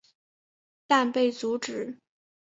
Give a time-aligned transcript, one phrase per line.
[0.87, 1.99] 但被阻止。